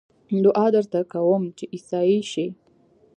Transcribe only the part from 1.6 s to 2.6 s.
عيسائي شې